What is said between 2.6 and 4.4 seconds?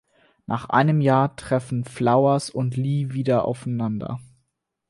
Leigh wieder aufeinander.